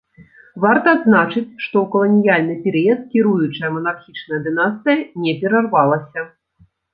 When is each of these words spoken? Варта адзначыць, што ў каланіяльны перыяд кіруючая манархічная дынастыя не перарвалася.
Варта 0.63 0.93
адзначыць, 0.97 1.49
што 1.65 1.75
ў 1.81 1.83
каланіяльны 1.95 2.55
перыяд 2.63 3.03
кіруючая 3.11 3.69
манархічная 3.77 4.41
дынастыя 4.49 4.97
не 5.27 5.37
перарвалася. 5.45 6.27